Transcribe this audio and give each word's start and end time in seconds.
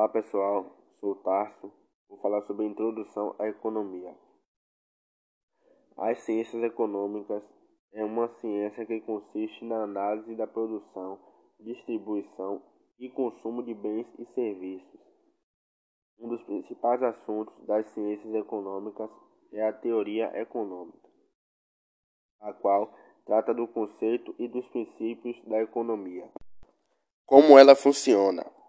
Olá 0.00 0.08
pessoal, 0.08 0.64
sou 0.98 1.14
Tarso, 1.16 1.70
vou 2.08 2.16
falar 2.20 2.40
sobre 2.46 2.64
a 2.64 2.68
introdução 2.70 3.36
à 3.38 3.46
economia. 3.48 4.16
As 5.94 6.20
ciências 6.20 6.62
econômicas 6.62 7.42
é 7.92 8.02
uma 8.02 8.26
ciência 8.40 8.86
que 8.86 8.98
consiste 9.02 9.62
na 9.62 9.82
análise 9.82 10.34
da 10.36 10.46
produção, 10.46 11.20
distribuição 11.60 12.62
e 12.98 13.10
consumo 13.10 13.62
de 13.62 13.74
bens 13.74 14.06
e 14.18 14.24
serviços. 14.32 15.00
Um 16.18 16.30
dos 16.30 16.42
principais 16.44 17.02
assuntos 17.02 17.54
das 17.66 17.86
ciências 17.90 18.34
econômicas 18.34 19.10
é 19.52 19.68
a 19.68 19.72
teoria 19.74 20.34
econômica, 20.40 21.10
a 22.40 22.54
qual 22.54 22.90
trata 23.26 23.52
do 23.52 23.68
conceito 23.68 24.34
e 24.38 24.48
dos 24.48 24.66
princípios 24.68 25.38
da 25.44 25.60
economia. 25.60 26.26
Como 27.26 27.58
ela 27.58 27.76
funciona? 27.76 28.59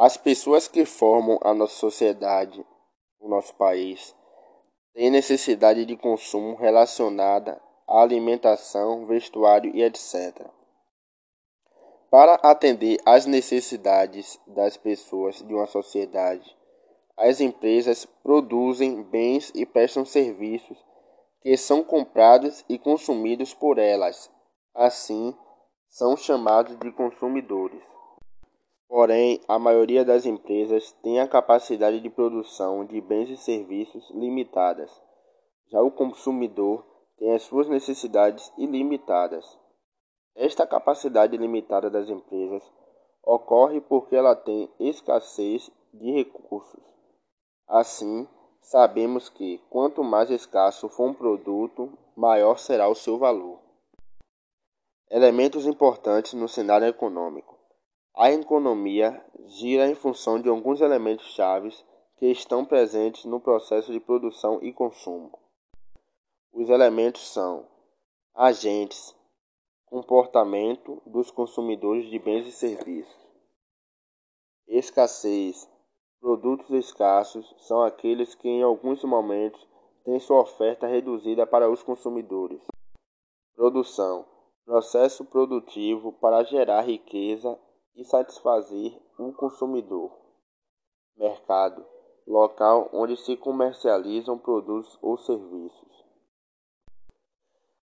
As 0.00 0.16
pessoas 0.16 0.68
que 0.68 0.84
formam 0.84 1.40
a 1.42 1.52
nossa 1.52 1.74
sociedade, 1.74 2.64
o 3.18 3.28
nosso 3.28 3.52
país, 3.56 4.14
têm 4.94 5.10
necessidade 5.10 5.84
de 5.84 5.96
consumo 5.96 6.54
relacionada 6.54 7.60
à 7.84 8.02
alimentação, 8.02 9.06
vestuário 9.06 9.74
e 9.74 9.82
etc. 9.82 10.46
Para 12.08 12.34
atender 12.34 13.00
às 13.04 13.26
necessidades 13.26 14.38
das 14.46 14.76
pessoas 14.76 15.42
de 15.42 15.52
uma 15.52 15.66
sociedade, 15.66 16.56
as 17.16 17.40
empresas 17.40 18.06
produzem 18.22 19.02
bens 19.02 19.50
e 19.52 19.66
prestam 19.66 20.04
serviços 20.04 20.78
que 21.42 21.56
são 21.56 21.82
comprados 21.82 22.64
e 22.68 22.78
consumidos 22.78 23.52
por 23.52 23.78
elas. 23.78 24.30
Assim, 24.72 25.36
são 25.88 26.16
chamados 26.16 26.78
de 26.78 26.92
consumidores. 26.92 27.82
Porém, 28.88 29.40
a 29.46 29.58
maioria 29.58 30.02
das 30.02 30.24
empresas 30.24 30.92
tem 31.02 31.20
a 31.20 31.28
capacidade 31.28 32.00
de 32.00 32.08
produção 32.08 32.86
de 32.86 32.98
bens 33.02 33.28
e 33.28 33.36
serviços 33.36 34.10
limitadas. 34.10 34.90
Já 35.70 35.82
o 35.82 35.90
consumidor 35.90 36.86
tem 37.18 37.34
as 37.34 37.42
suas 37.42 37.68
necessidades 37.68 38.50
ilimitadas. 38.56 39.44
Esta 40.34 40.66
capacidade 40.66 41.36
limitada 41.36 41.90
das 41.90 42.08
empresas 42.08 42.62
ocorre 43.22 43.80
porque 43.82 44.16
ela 44.16 44.34
tem 44.34 44.72
escassez 44.80 45.70
de 45.92 46.10
recursos. 46.12 46.82
Assim, 47.66 48.26
sabemos 48.62 49.28
que 49.28 49.58
quanto 49.68 50.02
mais 50.02 50.30
escasso 50.30 50.88
for 50.88 51.10
um 51.10 51.14
produto, 51.14 51.92
maior 52.16 52.56
será 52.56 52.88
o 52.88 52.94
seu 52.94 53.18
valor. 53.18 53.60
Elementos 55.10 55.66
importantes 55.66 56.32
no 56.32 56.48
cenário 56.48 56.86
econômico. 56.86 57.57
A 58.20 58.32
economia 58.32 59.24
gira 59.46 59.88
em 59.88 59.94
função 59.94 60.42
de 60.42 60.48
alguns 60.48 60.80
elementos 60.80 61.24
chaves 61.34 61.84
que 62.16 62.26
estão 62.26 62.64
presentes 62.64 63.24
no 63.24 63.38
processo 63.38 63.92
de 63.92 64.00
produção 64.00 64.58
e 64.60 64.72
consumo. 64.72 65.38
Os 66.52 66.68
elementos 66.68 67.32
são 67.32 67.64
agentes, 68.34 69.14
comportamento 69.86 71.00
dos 71.06 71.30
consumidores 71.30 72.10
de 72.10 72.18
bens 72.18 72.48
e 72.48 72.50
serviços, 72.50 73.16
escassez. 74.66 75.70
Produtos 76.18 76.70
escassos 76.70 77.54
são 77.60 77.84
aqueles 77.84 78.34
que 78.34 78.48
em 78.48 78.64
alguns 78.64 79.04
momentos 79.04 79.64
têm 80.04 80.18
sua 80.18 80.40
oferta 80.40 80.88
reduzida 80.88 81.46
para 81.46 81.70
os 81.70 81.84
consumidores. 81.84 82.60
Produção 83.54 84.26
processo 84.64 85.24
produtivo 85.24 86.12
para 86.14 86.42
gerar 86.42 86.80
riqueza 86.80 87.56
e 87.98 88.04
satisfazer 88.04 88.96
o 89.18 89.32
consumidor. 89.32 90.16
Mercado 91.16 91.84
local 92.24 92.88
onde 92.92 93.16
se 93.16 93.36
comercializam 93.36 94.38
produtos 94.38 94.96
ou 95.02 95.18
serviços. 95.18 96.06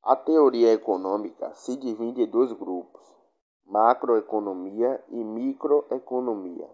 A 0.02 0.16
teoria 0.16 0.72
econômica 0.72 1.52
se 1.54 1.76
divide 1.76 2.22
em 2.22 2.26
dois 2.26 2.50
grupos: 2.54 3.02
macroeconomia 3.66 5.04
e 5.10 5.22
microeconomia. 5.22 6.70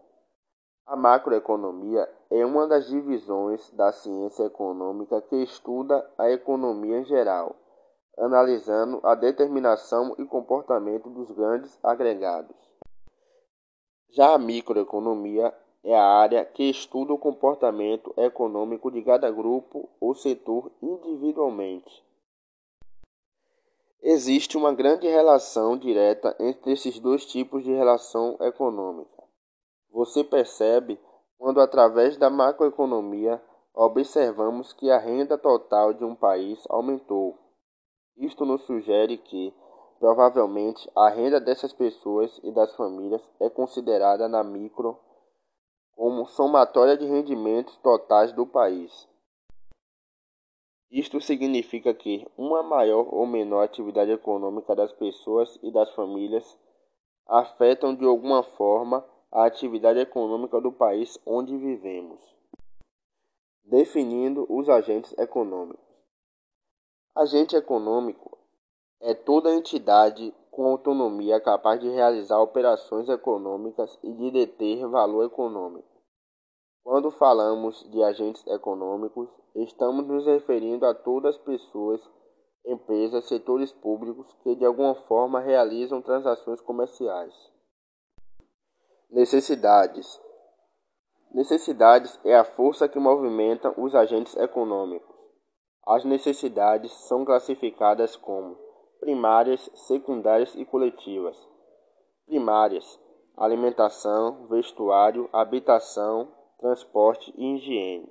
A 0.86 0.94
macroeconomia 0.94 2.08
é 2.30 2.46
uma 2.46 2.68
das 2.68 2.86
divisões 2.86 3.68
da 3.70 3.90
ciência 3.90 4.44
econômica 4.44 5.20
que 5.22 5.36
estuda 5.42 6.08
a 6.16 6.30
economia 6.30 7.00
em 7.00 7.04
geral, 7.04 7.56
analisando 8.16 9.00
a 9.02 9.16
determinação 9.16 10.14
e 10.18 10.24
comportamento 10.24 11.10
dos 11.10 11.32
grandes 11.32 11.76
agregados. 11.82 12.63
Já 14.14 14.32
a 14.32 14.38
microeconomia 14.38 15.52
é 15.82 15.92
a 15.92 16.04
área 16.04 16.44
que 16.44 16.62
estuda 16.70 17.12
o 17.12 17.18
comportamento 17.18 18.14
econômico 18.16 18.88
de 18.88 19.02
cada 19.02 19.28
grupo 19.28 19.88
ou 20.00 20.14
setor 20.14 20.70
individualmente. 20.80 22.00
Existe 24.00 24.56
uma 24.56 24.72
grande 24.72 25.08
relação 25.08 25.76
direta 25.76 26.36
entre 26.38 26.74
esses 26.74 27.00
dois 27.00 27.26
tipos 27.26 27.64
de 27.64 27.72
relação 27.72 28.36
econômica. 28.40 29.20
Você 29.90 30.22
percebe 30.22 30.96
quando, 31.36 31.60
através 31.60 32.16
da 32.16 32.30
macroeconomia, 32.30 33.42
observamos 33.74 34.72
que 34.72 34.92
a 34.92 34.98
renda 34.98 35.36
total 35.36 35.92
de 35.92 36.04
um 36.04 36.14
país 36.14 36.62
aumentou. 36.68 37.36
Isto 38.16 38.44
nos 38.44 38.62
sugere 38.62 39.18
que 39.18 39.52
Provavelmente, 39.98 40.90
a 40.94 41.08
renda 41.08 41.40
dessas 41.40 41.72
pessoas 41.72 42.38
e 42.42 42.50
das 42.50 42.74
famílias 42.76 43.22
é 43.40 43.48
considerada 43.48 44.28
na 44.28 44.42
micro 44.42 44.98
como 45.96 46.26
somatória 46.26 46.96
de 46.96 47.06
rendimentos 47.06 47.76
totais 47.78 48.32
do 48.32 48.46
país. 48.46 49.08
Isto 50.90 51.20
significa 51.20 51.94
que 51.94 52.26
uma 52.36 52.62
maior 52.62 53.12
ou 53.12 53.26
menor 53.26 53.62
atividade 53.62 54.10
econômica 54.10 54.76
das 54.76 54.92
pessoas 54.92 55.58
e 55.62 55.70
das 55.72 55.90
famílias 55.94 56.58
afetam 57.26 57.94
de 57.94 58.04
alguma 58.04 58.42
forma 58.42 59.04
a 59.32 59.46
atividade 59.46 59.98
econômica 59.98 60.60
do 60.60 60.70
país 60.70 61.18
onde 61.26 61.56
vivemos. 61.56 62.20
Definindo 63.64 64.46
os 64.48 64.68
agentes 64.68 65.12
econômicos. 65.18 65.82
Agente 67.14 67.56
econômico 67.56 68.43
é 69.04 69.12
toda 69.12 69.52
entidade 69.52 70.34
com 70.50 70.66
autonomia 70.66 71.38
capaz 71.38 71.78
de 71.78 71.88
realizar 71.90 72.40
operações 72.40 73.06
econômicas 73.06 73.98
e 74.02 74.10
de 74.14 74.30
deter 74.30 74.88
valor 74.88 75.26
econômico. 75.26 75.86
Quando 76.82 77.10
falamos 77.10 77.86
de 77.90 78.02
agentes 78.02 78.46
econômicos, 78.46 79.28
estamos 79.56 80.06
nos 80.06 80.24
referindo 80.24 80.86
a 80.86 80.94
todas 80.94 81.36
as 81.36 81.42
pessoas, 81.42 82.00
empresas, 82.64 83.28
setores 83.28 83.72
públicos 83.72 84.32
que 84.42 84.54
de 84.54 84.64
alguma 84.64 84.94
forma 84.94 85.38
realizam 85.38 86.00
transações 86.00 86.62
comerciais. 86.62 87.34
Necessidades: 89.10 90.18
Necessidades 91.30 92.18
é 92.24 92.34
a 92.34 92.44
força 92.44 92.88
que 92.88 92.98
movimenta 92.98 93.74
os 93.78 93.94
agentes 93.94 94.34
econômicos. 94.36 95.14
As 95.86 96.06
necessidades 96.06 96.90
são 97.06 97.22
classificadas 97.22 98.16
como 98.16 98.64
primárias, 99.04 99.70
secundárias 99.74 100.54
e 100.54 100.64
coletivas. 100.64 101.36
Primárias: 102.26 102.98
alimentação, 103.36 104.46
vestuário, 104.46 105.28
habitação, 105.30 106.32
transporte 106.58 107.32
e 107.36 107.54
higiene. 107.54 108.10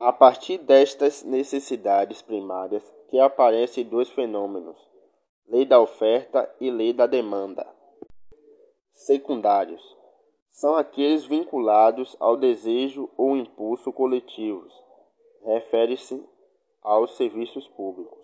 A 0.00 0.10
partir 0.10 0.56
destas 0.58 1.22
necessidades 1.22 2.22
primárias 2.22 2.82
que 3.10 3.20
aparecem 3.20 3.84
dois 3.84 4.08
fenômenos: 4.08 4.78
lei 5.46 5.66
da 5.66 5.78
oferta 5.78 6.50
e 6.58 6.70
lei 6.70 6.94
da 6.94 7.06
demanda. 7.06 7.66
Secundários 8.90 9.82
são 10.50 10.76
aqueles 10.76 11.26
vinculados 11.26 12.16
ao 12.18 12.38
desejo 12.38 13.10
ou 13.18 13.36
impulso 13.36 13.92
coletivos. 13.92 14.72
Refere-se 15.44 16.24
aos 16.80 17.16
serviços 17.16 17.68
públicos. 17.68 18.23